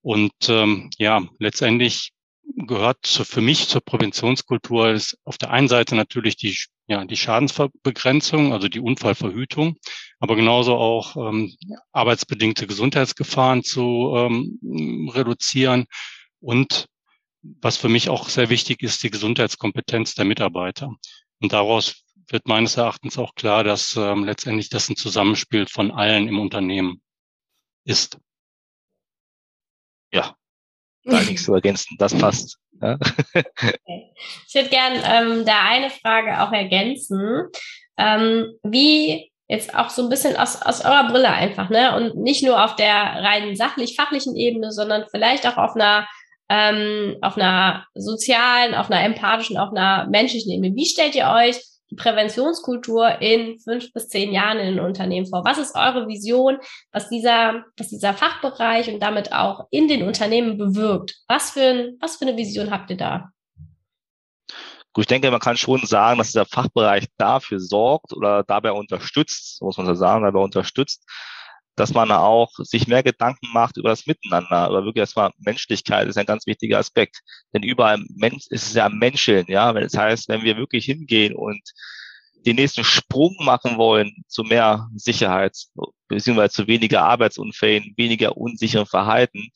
Und 0.00 0.32
ähm, 0.48 0.90
ja, 0.96 1.22
letztendlich 1.38 2.12
gehört 2.56 2.98
zu, 3.02 3.24
für 3.24 3.40
mich 3.40 3.68
zur 3.68 3.80
Präventionskultur 3.80 4.90
ist 4.90 5.18
auf 5.24 5.38
der 5.38 5.50
einen 5.50 5.68
Seite 5.68 5.94
natürlich 5.94 6.36
die, 6.36 6.56
ja, 6.86 7.04
die 7.04 7.16
Schadensbegrenzung, 7.16 8.52
also 8.52 8.68
die 8.68 8.80
Unfallverhütung, 8.80 9.76
aber 10.18 10.36
genauso 10.36 10.76
auch 10.76 11.16
ähm, 11.16 11.54
arbeitsbedingte 11.92 12.66
Gesundheitsgefahren 12.66 13.62
zu 13.62 14.14
ähm, 14.16 15.10
reduzieren 15.12 15.86
und 16.40 16.86
was 17.42 17.76
für 17.76 17.88
mich 17.88 18.08
auch 18.08 18.28
sehr 18.28 18.50
wichtig 18.50 18.82
ist, 18.82 19.02
die 19.02 19.10
Gesundheitskompetenz 19.10 20.14
der 20.14 20.24
Mitarbeiter. 20.24 20.92
Und 21.40 21.52
daraus 21.52 22.04
wird 22.28 22.48
meines 22.48 22.76
Erachtens 22.76 23.16
auch 23.16 23.34
klar, 23.34 23.64
dass 23.64 23.96
ähm, 23.96 24.24
letztendlich 24.24 24.68
das 24.68 24.88
ein 24.88 24.96
Zusammenspiel 24.96 25.66
von 25.66 25.90
allen 25.90 26.28
im 26.28 26.40
Unternehmen 26.40 27.00
ist. 27.84 28.18
Ja, 30.12 30.34
da 31.10 31.20
nichts 31.20 31.44
zu 31.44 31.54
ergänzen. 31.54 31.96
Das 31.98 32.14
passt. 32.14 32.58
Ja. 32.80 32.98
Okay. 33.34 34.12
Ich 34.46 34.54
würde 34.54 34.68
gerne 34.68 35.02
ähm, 35.04 35.44
da 35.44 35.64
eine 35.68 35.90
Frage 35.90 36.40
auch 36.42 36.52
ergänzen. 36.52 37.48
Ähm, 37.96 38.52
wie 38.62 39.30
jetzt 39.48 39.74
auch 39.74 39.90
so 39.90 40.02
ein 40.02 40.08
bisschen 40.08 40.36
aus, 40.36 40.60
aus 40.62 40.84
eurer 40.84 41.08
Brille 41.08 41.30
einfach, 41.30 41.70
ne? 41.70 41.96
Und 41.96 42.16
nicht 42.16 42.44
nur 42.44 42.62
auf 42.62 42.76
der 42.76 42.92
rein 42.92 43.56
sachlich-fachlichen 43.56 44.36
Ebene, 44.36 44.72
sondern 44.72 45.06
vielleicht 45.10 45.46
auch 45.46 45.56
auf 45.56 45.74
einer 45.74 46.06
ähm, 46.50 47.16
auf 47.20 47.36
einer 47.36 47.84
sozialen, 47.94 48.74
auf 48.74 48.90
einer 48.90 49.04
empathischen, 49.04 49.58
auf 49.58 49.70
einer 49.70 50.06
menschlichen 50.08 50.50
Ebene. 50.52 50.74
Wie 50.74 50.86
stellt 50.86 51.14
ihr 51.14 51.28
euch 51.28 51.60
die 51.90 51.96
Präventionskultur 51.96 53.20
in 53.20 53.58
fünf 53.58 53.92
bis 53.92 54.08
zehn 54.08 54.32
Jahren 54.32 54.58
in 54.58 54.76
den 54.76 54.80
Unternehmen 54.80 55.26
vor? 55.26 55.44
Was 55.44 55.58
ist 55.58 55.74
eure 55.74 56.06
Vision, 56.06 56.58
was 56.92 57.08
dieser, 57.08 57.64
was 57.76 57.88
dieser 57.88 58.14
Fachbereich 58.14 58.92
und 58.92 59.00
damit 59.00 59.32
auch 59.32 59.66
in 59.70 59.88
den 59.88 60.02
Unternehmen 60.02 60.58
bewirkt? 60.58 61.16
Was 61.28 61.52
für, 61.52 61.68
ein, 61.68 61.96
was 62.00 62.16
für 62.16 62.26
eine 62.26 62.36
Vision 62.36 62.70
habt 62.70 62.90
ihr 62.90 62.96
da? 62.96 63.30
Gut, 64.92 65.04
ich 65.04 65.08
denke, 65.08 65.30
man 65.30 65.40
kann 65.40 65.56
schon 65.56 65.84
sagen, 65.84 66.18
dass 66.18 66.32
dieser 66.32 66.46
Fachbereich 66.46 67.06
dafür 67.18 67.60
sorgt 67.60 68.12
oder 68.12 68.42
dabei 68.42 68.72
unterstützt, 68.72 69.62
muss 69.62 69.76
man 69.76 69.86
so 69.86 69.94
sagen, 69.94 70.24
dabei 70.24 70.40
unterstützt, 70.40 71.04
dass 71.78 71.94
man 71.94 72.10
auch 72.10 72.50
sich 72.58 72.88
mehr 72.88 73.04
Gedanken 73.04 73.48
macht 73.52 73.76
über 73.76 73.90
das 73.90 74.06
Miteinander, 74.06 74.68
über 74.68 74.84
wirklich 74.84 75.00
erstmal 75.00 75.30
Menschlichkeit 75.38 76.08
ist 76.08 76.18
ein 76.18 76.26
ganz 76.26 76.46
wichtiger 76.46 76.78
Aspekt. 76.78 77.20
Denn 77.54 77.62
überall 77.62 78.02
ist 78.50 78.50
es 78.50 78.74
ja 78.74 78.88
Menscheln, 78.88 79.46
ja. 79.48 79.72
Das 79.72 79.96
heißt, 79.96 80.28
wenn 80.28 80.42
wir 80.42 80.56
wirklich 80.56 80.86
hingehen 80.86 81.34
und 81.34 81.60
den 82.46 82.56
nächsten 82.56 82.82
Sprung 82.82 83.36
machen 83.40 83.78
wollen 83.78 84.24
zu 84.26 84.42
mehr 84.42 84.88
Sicherheit, 84.96 85.56
beziehungsweise 86.08 86.52
zu 86.52 86.66
weniger 86.66 87.04
Arbeitsunfällen, 87.04 87.94
weniger 87.96 88.36
unsicherem 88.36 88.86
Verhalten, 88.86 89.48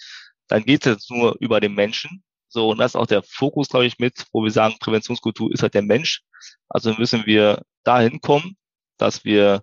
dann 0.47 0.65
geht 0.65 0.87
es 0.87 1.09
nur 1.11 1.37
über 1.41 1.61
den 1.61 1.75
Menschen. 1.75 2.23
So, 2.49 2.71
und 2.71 2.79
das 2.79 2.93
ist 2.93 2.97
auch 2.97 3.07
der 3.07 3.23
Fokus, 3.23 3.69
glaube 3.69 3.87
ich, 3.87 3.99
mit, 3.99 4.27
wo 4.33 4.45
wir 4.45 4.51
sagen, 4.51 4.77
Präventionskultur 4.79 5.51
ist 5.53 5.63
halt 5.63 5.75
der 5.75 5.83
Mensch. 5.83 6.23
Also 6.69 6.95
müssen 6.95 7.27
wir 7.27 7.63
dahin 7.83 8.21
kommen, 8.21 8.57
dass 8.99 9.25
wir 9.25 9.63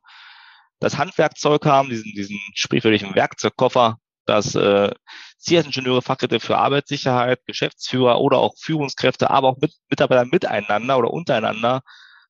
das 0.79 0.97
Handwerkzeug 0.97 1.65
haben, 1.65 1.89
diesen, 1.89 2.13
diesen 2.13 2.39
sprichwörtlichen 2.53 3.15
Werkzeugkoffer, 3.15 3.97
dass 4.25 4.55
äh, 4.55 4.91
Sicherheitsingenieure, 5.37 6.01
Fachkräfte 6.01 6.39
für 6.39 6.57
Arbeitssicherheit, 6.57 7.39
Geschäftsführer 7.45 8.19
oder 8.19 8.37
auch 8.37 8.53
Führungskräfte, 8.57 9.29
aber 9.29 9.49
auch 9.49 9.57
mit, 9.61 9.73
Mitarbeiter 9.89 10.25
miteinander 10.25 10.97
oder 10.97 11.11
untereinander 11.11 11.81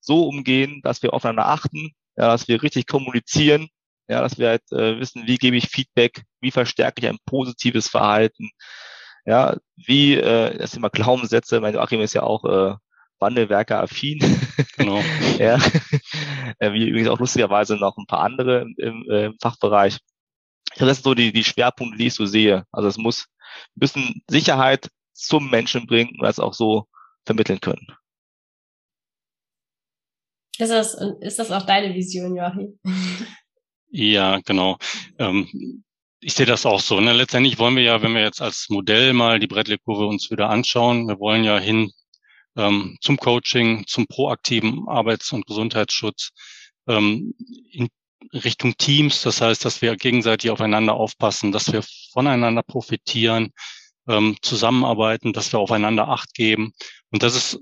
so 0.02 0.28
umgehen, 0.28 0.82
dass 0.84 1.04
wir 1.04 1.14
aufeinander 1.14 1.48
achten, 1.48 1.92
ja, 2.16 2.28
dass 2.30 2.48
wir 2.48 2.64
richtig 2.64 2.88
kommunizieren, 2.88 3.68
ja, 4.08 4.22
dass 4.22 4.38
wir 4.38 4.50
halt 4.50 4.72
äh, 4.72 5.00
wissen, 5.00 5.28
wie 5.28 5.38
gebe 5.38 5.58
ich 5.58 5.70
Feedback, 5.70 6.24
wie 6.42 6.52
verstärke 6.52 7.02
ich 7.02 7.10
ein 7.10 7.20
positives 7.26 7.88
Verhalten, 7.90 8.50
ja, 9.26 9.58
wie, 9.76 10.16
äh, 10.16 10.58
das 10.58 10.76
immer 10.76 10.90
Glaubenssätze, 10.90 11.60
mein 11.60 11.76
Joachim 11.76 12.02
ist 12.02 12.14
ja 12.14 12.24
auch 12.24 12.46
äh, 12.46 12.76
Wandelwerker 13.20 13.82
affin. 13.82 14.20
Genau. 14.78 15.02
ja. 15.40 15.58
Äh, 16.60 16.74
wie 16.74 16.88
übrigens 16.88 17.10
auch 17.10 17.20
lustigerweise 17.20 17.76
noch 17.76 17.98
ein 17.98 18.06
paar 18.06 18.22
andere 18.22 18.62
im, 18.62 18.76
im, 18.78 19.12
im 19.12 19.38
Fachbereich. 19.40 19.98
Das 20.78 20.98
sind 20.98 21.04
so 21.04 21.14
die, 21.14 21.32
die 21.32 21.44
Schwerpunkte, 21.44 21.98
die 21.98 22.08
ich 22.08 22.14
so 22.14 22.26
sehe. 22.26 22.66
Also 22.72 22.88
es 22.88 22.98
muss 22.98 23.28
ein 23.76 23.80
bisschen 23.80 24.22
Sicherheit 24.30 24.90
zum 25.14 25.50
Menschen 25.50 25.86
bringen 25.88 26.12
und 26.18 26.24
das 26.24 26.40
auch 26.40 26.54
so 26.54 26.88
vermitteln 27.26 27.60
können. 27.60 27.88
Ist 30.58 30.72
das, 30.72 30.94
ist 31.22 31.40
das 31.40 31.52
auch 31.52 31.66
deine 31.66 31.94
Vision, 31.96 32.36
Joachim? 32.36 32.80
Ja, 33.92 34.40
genau. 34.46 34.78
Ähm, 35.18 35.84
ich 36.20 36.34
sehe 36.34 36.46
das 36.46 36.66
auch 36.66 36.82
so. 36.82 37.00
Ne? 37.00 37.14
Letztendlich 37.14 37.58
wollen 37.60 37.76
wir 37.76 37.84
ja, 37.84 38.02
wenn 38.02 38.14
wir 38.14 38.22
jetzt 38.22 38.42
als 38.42 38.68
Modell 38.70 39.14
mal 39.14 39.40
die 39.40 39.48
Bradley-Kurve 39.48 40.06
uns 40.06 40.30
wieder 40.30 40.50
anschauen, 40.50 41.08
wir 41.08 41.20
wollen 41.20 41.44
ja 41.44 41.58
hin 41.58 41.92
ähm, 42.56 42.98
zum 43.02 43.18
Coaching, 43.18 43.86
zum 43.88 44.08
proaktiven 44.08 44.88
Arbeits- 44.88 45.32
und 45.32 45.46
Gesundheitsschutz 45.46 46.32
ähm, 46.88 47.34
in 47.72 47.90
Richtung 48.34 48.76
Teams. 48.78 49.22
Das 49.22 49.42
heißt, 49.42 49.64
dass 49.66 49.82
wir 49.82 49.96
gegenseitig 49.96 50.52
aufeinander 50.52 50.94
aufpassen, 50.96 51.52
dass 51.52 51.72
wir 51.72 51.84
voneinander 52.12 52.64
profitieren, 52.64 53.52
ähm, 54.08 54.38
zusammenarbeiten, 54.42 55.34
dass 55.34 55.54
wir 55.54 55.60
aufeinander 55.60 56.10
Acht 56.10 56.34
geben. 56.34 56.74
Und 57.12 57.24
das 57.24 57.36
ist 57.36 57.60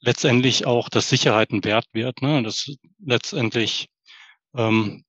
letztendlich 0.00 0.66
auch, 0.66 0.88
dass 0.88 1.08
Sicherheit 1.08 1.50
ein 1.50 1.64
Wert 1.64 1.86
wird. 1.92 2.22
Ne? 2.22 2.42
Das 2.42 2.70
letztendlich, 2.98 3.88
ähm, 4.54 5.04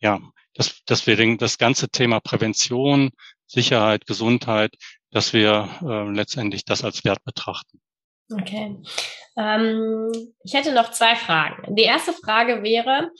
ja, 0.00 0.20
dass, 0.54 0.82
dass 0.86 1.06
wir 1.06 1.16
den, 1.16 1.38
das 1.38 1.58
ganze 1.58 1.88
Thema 1.88 2.20
Prävention, 2.20 3.10
Sicherheit, 3.46 4.06
Gesundheit, 4.06 4.74
dass 5.10 5.32
wir 5.32 5.68
äh, 5.82 6.10
letztendlich 6.10 6.64
das 6.64 6.84
als 6.84 7.04
Wert 7.04 7.22
betrachten. 7.24 7.80
Okay. 8.32 8.78
Ähm, 9.36 10.12
ich 10.42 10.54
hätte 10.54 10.72
noch 10.72 10.90
zwei 10.90 11.14
Fragen. 11.16 11.74
Die 11.74 11.82
erste 11.82 12.12
Frage 12.12 12.62
wäre, 12.62 13.10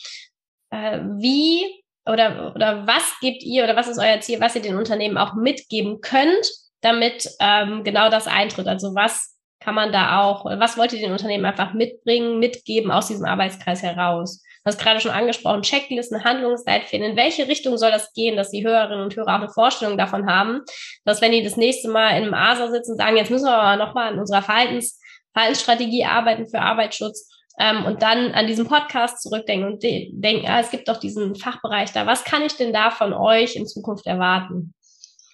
äh, 0.70 1.00
wie 1.18 1.84
oder, 2.06 2.52
oder 2.54 2.86
was 2.86 3.18
gebt 3.20 3.42
ihr 3.42 3.64
oder 3.64 3.76
was 3.76 3.88
ist 3.88 3.98
euer 3.98 4.20
Ziel, 4.20 4.40
was 4.40 4.54
ihr 4.54 4.62
den 4.62 4.76
Unternehmen 4.76 5.16
auch 5.16 5.34
mitgeben 5.34 6.00
könnt, 6.00 6.50
damit 6.80 7.28
ähm, 7.40 7.82
genau 7.84 8.10
das 8.10 8.26
eintritt? 8.26 8.68
Also 8.68 8.94
was 8.94 9.36
kann 9.60 9.74
man 9.74 9.92
da 9.92 10.20
auch, 10.20 10.44
was 10.44 10.76
wollt 10.76 10.92
ihr 10.92 11.00
den 11.00 11.12
Unternehmen 11.12 11.46
einfach 11.46 11.72
mitbringen, 11.72 12.38
mitgeben 12.38 12.90
aus 12.90 13.08
diesem 13.08 13.24
Arbeitskreis 13.24 13.82
heraus? 13.82 14.42
Du 14.64 14.70
hast 14.70 14.78
gerade 14.78 14.98
schon 14.98 15.10
angesprochen, 15.10 15.60
Checklisten, 15.60 16.24
Handlungsleitfäden. 16.24 17.10
In 17.10 17.16
welche 17.16 17.46
Richtung 17.48 17.76
soll 17.76 17.90
das 17.90 18.14
gehen, 18.14 18.34
dass 18.34 18.50
die 18.50 18.66
Hörerinnen 18.66 19.04
und 19.04 19.14
Hörer 19.14 19.34
auch 19.34 19.40
eine 19.40 19.50
Vorstellung 19.50 19.98
davon 19.98 20.26
haben, 20.26 20.62
dass 21.04 21.20
wenn 21.20 21.32
die 21.32 21.42
das 21.42 21.58
nächste 21.58 21.90
Mal 21.90 22.16
in 22.16 22.24
einem 22.24 22.34
ASA 22.34 22.70
sitzen 22.70 22.92
und 22.92 22.98
sagen, 22.98 23.18
jetzt 23.18 23.30
müssen 23.30 23.44
wir 23.44 23.58
aber 23.58 23.84
nochmal 23.84 24.12
an 24.12 24.18
unserer 24.18 24.40
Verhaltens, 24.40 24.98
Verhaltensstrategie 25.34 26.06
arbeiten 26.06 26.46
für 26.46 26.60
Arbeitsschutz, 26.60 27.28
ähm, 27.58 27.84
und 27.84 28.02
dann 28.02 28.32
an 28.32 28.46
diesen 28.46 28.66
Podcast 28.66 29.22
zurückdenken 29.22 29.72
und 29.72 29.82
de 29.82 30.10
denken, 30.12 30.46
ah, 30.48 30.60
es 30.60 30.70
gibt 30.70 30.88
doch 30.88 30.96
diesen 30.96 31.36
Fachbereich 31.36 31.92
da. 31.92 32.06
Was 32.06 32.24
kann 32.24 32.42
ich 32.42 32.56
denn 32.56 32.72
da 32.72 32.90
von 32.90 33.12
euch 33.12 33.54
in 33.54 33.66
Zukunft 33.66 34.06
erwarten? 34.06 34.74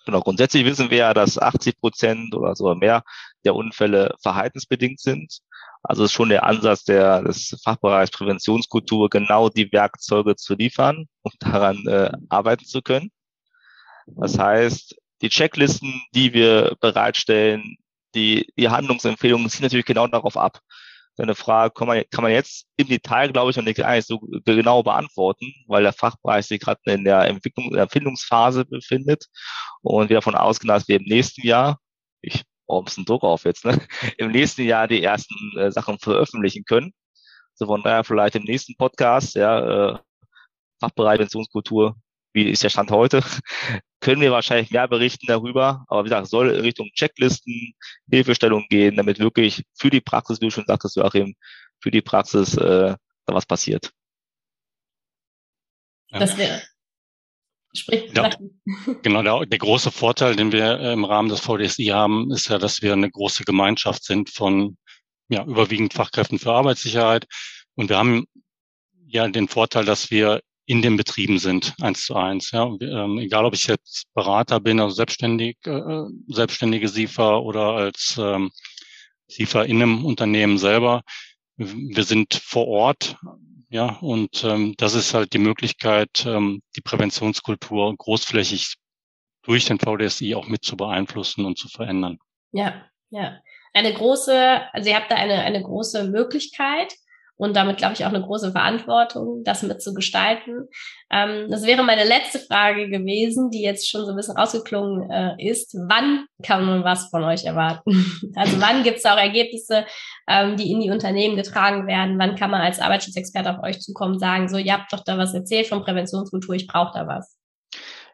Genau, 0.04 0.20
grundsätzlich 0.20 0.64
wissen 0.64 0.90
wir 0.90 0.99
ja, 0.99 1.14
dass 1.14 1.38
80 1.38 1.78
Prozent 1.78 2.34
oder 2.34 2.54
sogar 2.54 2.75
mehr 2.75 3.02
der 3.44 3.54
Unfälle 3.54 4.14
verhaltensbedingt 4.22 5.00
sind. 5.00 5.38
Also 5.82 6.04
ist 6.04 6.12
schon 6.12 6.28
der 6.28 6.44
Ansatz 6.44 6.84
der, 6.84 7.22
des 7.22 7.58
Fachbereichs 7.64 8.10
Präventionskultur, 8.10 9.08
genau 9.08 9.49
die 9.49 9.72
Werkzeuge 9.72 10.37
zu 10.37 10.54
liefern, 10.54 11.06
um 11.22 11.32
daran 11.40 11.87
äh, 11.87 12.10
arbeiten 12.28 12.64
zu 12.64 12.82
können. 12.82 13.10
Das 14.06 14.38
heißt, 14.38 14.96
die 15.22 15.28
Checklisten, 15.28 16.02
die 16.14 16.32
wir 16.32 16.76
bereitstellen, 16.80 17.76
die, 18.14 18.52
die 18.56 18.68
Handlungsempfehlungen 18.68 19.49
ziehen 19.49 19.62
natürlich 19.62 19.87
genau 19.87 20.06
darauf 20.06 20.37
ab. 20.37 20.60
Deine 21.16 21.34
Frage 21.34 21.75
kann 21.75 21.87
man, 21.87 22.02
kann 22.10 22.22
man 22.22 22.32
jetzt 22.32 22.66
im 22.76 22.88
Detail, 22.88 23.30
glaube 23.30 23.50
ich, 23.50 23.56
noch 23.56 23.64
nicht 23.64 23.82
eigentlich 23.82 24.06
so 24.06 24.20
genau 24.44 24.82
beantworten, 24.82 25.52
weil 25.66 25.82
der 25.82 25.92
Fachbereich 25.92 26.46
sich 26.46 26.60
gerade 26.60 26.80
in 26.87 27.04
der 27.04 27.26
Entwicklung, 27.26 27.70
der 27.70 27.82
Erfindungsphase 27.82 28.64
befindet 28.64 29.26
und 29.82 30.08
wir 30.08 30.16
davon 30.16 30.34
ausgehen, 30.34 30.68
dass 30.68 30.88
wir 30.88 30.96
im 30.96 31.04
nächsten 31.04 31.46
Jahr, 31.46 31.78
ich 32.22 32.42
baue 32.70 32.84
ein 32.96 33.04
Druck 33.04 33.22
auf 33.24 33.44
jetzt, 33.44 33.64
ne, 33.64 33.78
im 34.18 34.30
nächsten 34.30 34.62
Jahr 34.62 34.88
die 34.88 35.02
ersten 35.02 35.34
äh, 35.58 35.70
Sachen 35.70 35.98
veröffentlichen 35.98 36.64
können. 36.64 36.92
So 37.54 37.66
von 37.66 37.82
daher 37.82 38.04
vielleicht 38.04 38.36
im 38.36 38.44
nächsten 38.44 38.76
Podcast, 38.76 39.34
ja, 39.34 39.94
äh, 39.94 39.98
Fachbereich 40.80 41.18
Präventionskultur, 41.18 41.96
wie 42.32 42.48
ist 42.48 42.62
der 42.62 42.70
Stand 42.70 42.90
heute, 42.90 43.22
können 44.00 44.22
wir 44.22 44.30
wahrscheinlich 44.30 44.70
mehr 44.70 44.88
berichten 44.88 45.26
darüber. 45.26 45.84
Aber 45.88 46.04
wie 46.04 46.08
gesagt, 46.08 46.28
soll 46.28 46.50
in 46.50 46.60
Richtung 46.60 46.88
Checklisten, 46.94 47.74
Hilfestellung 48.10 48.66
gehen, 48.70 48.96
damit 48.96 49.18
wirklich 49.18 49.64
für 49.74 49.90
die 49.90 50.00
Praxis, 50.00 50.40
wie 50.40 50.46
du 50.46 50.50
schon 50.52 50.64
sagtest, 50.66 50.96
Joachim, 50.96 51.34
für 51.80 51.90
die 51.90 52.00
Praxis 52.00 52.56
äh, 52.56 52.96
da 53.26 53.34
was 53.34 53.46
passiert. 53.46 53.90
Das 56.10 56.36
wäre. 56.36 56.62
Sprich, 57.72 58.10
ja, 58.14 58.30
genau, 59.02 59.22
der, 59.22 59.46
der, 59.46 59.58
große 59.58 59.90
Vorteil, 59.90 60.34
den 60.34 60.52
wir 60.52 60.80
im 60.80 61.04
Rahmen 61.04 61.28
des 61.28 61.40
VDSI 61.40 61.86
haben, 61.86 62.30
ist 62.32 62.48
ja, 62.48 62.58
dass 62.58 62.82
wir 62.82 62.92
eine 62.92 63.10
große 63.10 63.44
Gemeinschaft 63.44 64.04
sind 64.04 64.30
von 64.30 64.76
ja, 65.28 65.44
überwiegend 65.44 65.94
Fachkräften 65.94 66.38
für 66.38 66.52
Arbeitssicherheit. 66.52 67.26
Und 67.76 67.88
wir 67.88 67.98
haben 67.98 68.26
ja 69.06 69.28
den 69.28 69.48
Vorteil, 69.48 69.84
dass 69.84 70.10
wir 70.10 70.40
in 70.66 70.82
den 70.82 70.96
Betrieben 70.96 71.38
sind, 71.38 71.74
eins 71.80 72.04
zu 72.04 72.14
eins. 72.14 72.50
Ja, 72.52 72.64
ähm, 72.80 73.18
egal, 73.18 73.44
ob 73.44 73.54
ich 73.54 73.66
jetzt 73.66 74.04
Berater 74.14 74.60
bin, 74.60 74.78
also 74.78 74.94
selbstständig, 74.94 75.56
äh, 75.64 76.02
selbstständige 76.28 76.88
SIFA 76.88 77.38
oder 77.38 77.72
als 77.72 78.16
ähm, 78.20 78.50
SIFA 79.28 79.62
in 79.62 79.82
einem 79.82 80.04
Unternehmen 80.04 80.58
selber. 80.58 81.02
Wir 81.56 82.04
sind 82.04 82.34
vor 82.34 82.68
Ort, 82.68 83.16
ja, 83.70 83.98
und 84.00 84.42
ähm, 84.44 84.74
das 84.76 84.94
ist 84.94 85.14
halt 85.14 85.32
die 85.32 85.38
Möglichkeit, 85.38 86.26
ähm, 86.26 86.60
die 86.76 86.80
Präventionskultur 86.80 87.96
großflächig 87.96 88.74
durch 89.42 89.64
den 89.64 89.78
VDSI 89.78 90.34
auch 90.34 90.48
mit 90.48 90.64
zu 90.64 90.76
beeinflussen 90.76 91.44
und 91.44 91.56
zu 91.56 91.68
verändern. 91.68 92.18
Ja, 92.52 92.84
ja. 93.10 93.40
Eine 93.72 93.94
große, 93.94 94.60
also 94.72 94.90
ihr 94.90 94.96
habt 94.96 95.12
da 95.12 95.14
eine, 95.14 95.42
eine 95.42 95.62
große 95.62 96.08
Möglichkeit 96.08 96.92
und 97.40 97.56
damit, 97.56 97.78
glaube 97.78 97.94
ich, 97.94 98.04
auch 98.04 98.11
eine 98.11 98.20
große 98.20 98.52
Verantwortung, 98.52 99.42
das 99.44 99.62
mitzugestalten. 99.62 100.68
Ähm, 101.11 101.47
das 101.50 101.64
wäre 101.64 101.82
meine 101.82 102.04
letzte 102.04 102.38
Frage 102.38 102.90
gewesen, 102.90 103.50
die 103.50 103.62
jetzt 103.62 103.88
schon 103.88 104.04
so 104.04 104.11
ein 104.11 104.16
bisschen 104.16 104.37
rausgeklungen 104.37 105.11
äh, 105.11 105.35
ist. 105.38 105.75
Wann 105.88 106.26
kann 106.42 106.66
man 106.66 106.85
was 106.85 107.09
von 107.09 107.25
euch 107.25 107.44
erwarten? 107.44 107.92
also 108.37 108.61
wann 108.61 108.82
gibt 108.82 108.99
es 108.99 109.06
auch 109.06 109.16
Ergebnisse, 109.16 109.87
ähm, 110.28 110.59
die 110.59 110.70
in 110.70 110.80
die 110.80 110.90
Unternehmen 110.90 111.35
getragen 111.35 111.87
werden? 111.87 112.18
Wann 112.18 112.37
kann 112.37 112.50
man 112.50 112.61
als 112.61 112.78
Arbeitsschutzexperte 112.78 113.56
auf 113.56 113.64
euch 113.64 113.80
zukommen 113.80 114.12
und 114.14 114.20
sagen, 114.20 114.47
so, 114.50 114.59
ihr 114.59 114.75
habt 114.75 114.92
doch 114.92 115.02
da 115.02 115.16
was 115.16 115.32
erzählt 115.32 115.66
von 115.66 115.82
Präventionskultur, 115.82 116.54
ich 116.54 116.66
brauche 116.66 116.92
da 116.92 117.06
was? 117.06 117.38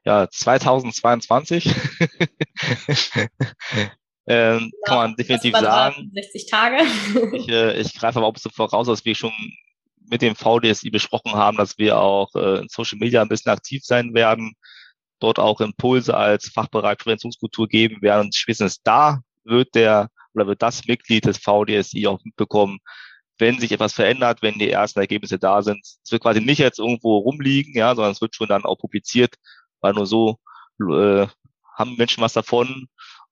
Ja, 0.04 0.28
2022 0.30 1.74
ähm, 4.26 4.72
ja, 4.72 4.78
kann 4.84 4.96
man 4.96 5.16
definitiv 5.16 5.56
sagen. 5.56 6.10
60 6.14 6.50
Tage. 6.50 6.78
ich, 7.32 7.48
äh, 7.48 7.80
ich 7.80 7.94
greife 7.94 8.18
aber 8.18 8.26
auch 8.26 8.36
so 8.36 8.50
voraus, 8.50 8.86
dass 8.86 9.04
wir 9.04 9.14
schon 9.14 9.32
mit 10.08 10.22
dem 10.22 10.36
VDSI 10.36 10.90
besprochen 10.90 11.32
haben, 11.34 11.56
dass 11.56 11.78
wir 11.78 11.98
auch 11.98 12.34
äh, 12.34 12.60
in 12.60 12.68
Social 12.68 12.98
Media 12.98 13.22
ein 13.22 13.28
bisschen 13.28 13.52
aktiv 13.52 13.82
sein 13.84 14.14
werden, 14.14 14.54
dort 15.20 15.38
auch 15.38 15.60
Impulse 15.60 16.16
als 16.16 16.48
Fachbereich 16.48 16.98
Präventionskultur 16.98 17.68
geben 17.68 18.02
werden. 18.02 18.26
Und 18.26 18.34
spätestens 18.34 18.82
da 18.82 19.20
wird 19.44 19.74
der 19.74 20.10
oder 20.34 20.46
wird 20.46 20.62
das 20.62 20.86
Mitglied 20.86 21.24
des 21.24 21.38
VDSI 21.38 22.06
auch 22.06 22.20
mitbekommen, 22.24 22.78
wenn 23.38 23.58
sich 23.58 23.72
etwas 23.72 23.92
verändert, 23.92 24.42
wenn 24.42 24.58
die 24.58 24.70
ersten 24.70 25.00
Ergebnisse 25.00 25.38
da 25.38 25.62
sind. 25.62 25.80
Es 25.82 26.10
wird 26.10 26.22
quasi 26.22 26.40
nicht 26.40 26.58
jetzt 26.58 26.78
irgendwo 26.78 27.18
rumliegen, 27.18 27.74
ja, 27.74 27.94
sondern 27.94 28.12
es 28.12 28.20
wird 28.20 28.34
schon 28.34 28.48
dann 28.48 28.64
auch 28.64 28.76
publiziert, 28.76 29.34
weil 29.80 29.94
nur 29.94 30.06
so 30.06 30.38
äh, 30.80 31.26
haben 31.74 31.96
Menschen 31.96 32.22
was 32.22 32.32
davon 32.32 32.88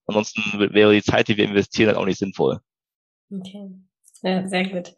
Ansonsten 0.07 0.43
wäre 0.73 0.93
die 0.93 1.03
Zeit, 1.03 1.29
die 1.29 1.37
wir 1.37 1.45
investieren, 1.45 1.89
dann 1.89 1.97
auch 1.97 2.07
nicht 2.07 2.19
sinnvoll. 2.19 2.61
Okay, 3.31 3.71
ja, 4.23 4.47
sehr 4.47 4.69
gut. 4.69 4.95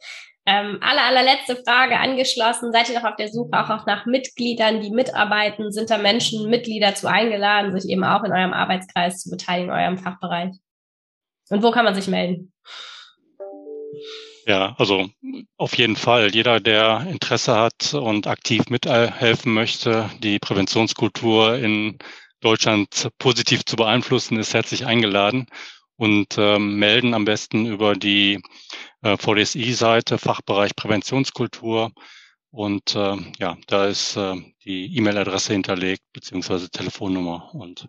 Ähm, 0.48 0.78
aller, 0.80 1.02
allerletzte 1.02 1.56
Frage 1.56 1.98
angeschlossen. 1.98 2.72
Seid 2.72 2.88
ihr 2.88 3.00
noch 3.00 3.08
auf 3.08 3.16
der 3.16 3.28
Suche 3.28 3.50
auch, 3.52 3.68
auch 3.68 3.86
nach 3.86 4.06
Mitgliedern, 4.06 4.80
die 4.80 4.90
mitarbeiten? 4.90 5.72
Sind 5.72 5.90
da 5.90 5.98
Menschen, 5.98 6.48
Mitglieder 6.48 6.94
zu 6.94 7.10
eingeladen, 7.10 7.78
sich 7.78 7.90
eben 7.90 8.04
auch 8.04 8.22
in 8.22 8.32
eurem 8.32 8.52
Arbeitskreis 8.52 9.18
zu 9.18 9.30
beteiligen, 9.30 9.70
in 9.70 9.76
eurem 9.76 9.98
Fachbereich? 9.98 10.52
Und 11.50 11.62
wo 11.64 11.72
kann 11.72 11.84
man 11.84 11.96
sich 11.96 12.06
melden? 12.06 12.52
Ja, 14.46 14.76
also 14.78 15.08
auf 15.56 15.76
jeden 15.76 15.96
Fall. 15.96 16.32
Jeder, 16.32 16.60
der 16.60 17.04
Interesse 17.10 17.56
hat 17.56 17.94
und 17.94 18.28
aktiv 18.28 18.68
mithelfen 18.68 19.52
möchte, 19.52 20.08
die 20.20 20.38
Präventionskultur 20.38 21.56
in 21.56 21.98
Deutschland 22.46 23.08
positiv 23.18 23.64
zu 23.64 23.74
beeinflussen, 23.74 24.38
ist 24.38 24.54
herzlich 24.54 24.86
eingeladen 24.86 25.46
und 25.96 26.36
ähm, 26.38 26.76
melden 26.76 27.12
am 27.12 27.24
besten 27.24 27.66
über 27.66 27.94
die 27.94 28.40
äh, 29.02 29.16
VDSI-Seite, 29.16 30.16
Fachbereich 30.16 30.76
Präventionskultur. 30.76 31.90
Und 32.52 32.94
äh, 32.94 33.16
ja, 33.40 33.56
da 33.66 33.86
ist 33.86 34.16
äh, 34.16 34.36
die 34.64 34.96
E-Mail-Adresse 34.96 35.54
hinterlegt, 35.54 36.04
beziehungsweise 36.12 36.70
Telefonnummer 36.70 37.52
und 37.52 37.88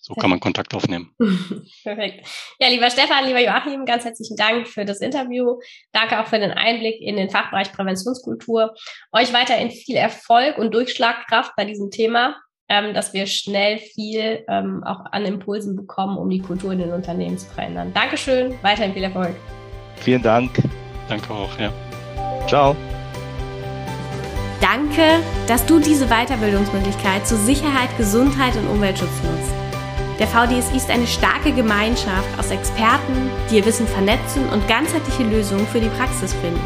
so 0.00 0.14
kann 0.14 0.30
man 0.30 0.38
Kontakt 0.38 0.72
aufnehmen. 0.72 1.12
Perfekt. 1.82 2.28
Ja, 2.60 2.68
lieber 2.68 2.88
Stefan, 2.90 3.26
lieber 3.26 3.40
Joachim, 3.40 3.84
ganz 3.84 4.04
herzlichen 4.04 4.36
Dank 4.36 4.68
für 4.68 4.84
das 4.84 5.00
Interview. 5.00 5.58
Danke 5.90 6.20
auch 6.20 6.28
für 6.28 6.38
den 6.38 6.52
Einblick 6.52 7.00
in 7.00 7.16
den 7.16 7.28
Fachbereich 7.28 7.72
Präventionskultur. 7.72 8.74
Euch 9.10 9.32
weiterhin 9.32 9.72
viel 9.72 9.96
Erfolg 9.96 10.58
und 10.58 10.72
Durchschlagkraft 10.72 11.56
bei 11.56 11.64
diesem 11.64 11.90
Thema 11.90 12.36
ähm, 12.68 12.94
dass 12.94 13.12
wir 13.12 13.26
schnell 13.26 13.78
viel 13.78 14.44
ähm, 14.48 14.84
auch 14.84 15.06
an 15.12 15.24
Impulsen 15.24 15.76
bekommen, 15.76 16.18
um 16.18 16.28
die 16.28 16.40
Kultur 16.40 16.72
in 16.72 16.78
den 16.78 16.92
Unternehmen 16.92 17.38
zu 17.38 17.46
verändern. 17.46 17.92
Dankeschön, 17.94 18.54
weiterhin 18.62 18.92
viel 18.92 19.04
Erfolg. 19.04 19.34
Vielen 19.96 20.22
Dank. 20.22 20.50
Danke 21.08 21.32
auch, 21.32 21.58
ja. 21.58 21.72
Ciao. 22.46 22.76
Danke, 24.60 25.20
dass 25.46 25.64
du 25.64 25.78
diese 25.78 26.06
Weiterbildungsmöglichkeit 26.06 27.26
zu 27.26 27.36
Sicherheit, 27.36 27.88
Gesundheit 27.96 28.56
und 28.56 28.68
Umweltschutz 28.68 29.22
nutzt. 29.22 29.52
Der 30.18 30.26
VDSI 30.26 30.76
ist 30.76 30.90
eine 30.90 31.06
starke 31.06 31.52
Gemeinschaft 31.52 32.28
aus 32.38 32.50
Experten, 32.50 33.30
die 33.50 33.56
ihr 33.58 33.64
Wissen 33.64 33.86
vernetzen 33.86 34.48
und 34.48 34.66
ganzheitliche 34.66 35.22
Lösungen 35.22 35.66
für 35.68 35.80
die 35.80 35.88
Praxis 35.90 36.34
finden. 36.34 36.60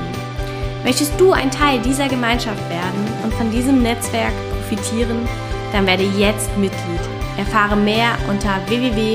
Möchtest 0.85 1.21
du 1.21 1.33
ein 1.33 1.51
Teil 1.51 1.81
dieser 1.81 2.09
Gemeinschaft 2.09 2.69
werden 2.71 3.07
und 3.23 3.33
von 3.35 3.51
diesem 3.53 3.83
Netzwerk 3.83 4.33
profitieren? 4.57 5.29
Dann 5.73 5.87
werde 5.87 6.05
jetzt 6.05 6.57
Mitglied. 6.57 7.01
Erfahre 7.37 7.77
mehr 7.77 8.17
unter 8.29 8.61
www.vdsi.de. 8.69 9.13